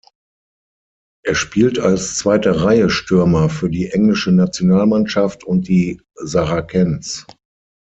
Er 1.23 1.35
spielt 1.35 1.77
als 1.77 2.15
Zweite-Reihe-Stürmer 2.17 3.49
für 3.49 3.69
die 3.69 3.91
englische 3.91 4.31
Nationalmannschaft 4.31 5.43
und 5.43 5.67
die 5.67 6.01
Saracens. 6.15 7.27